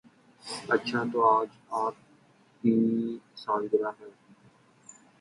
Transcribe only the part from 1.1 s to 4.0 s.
تو آج آپ کی سالگرہ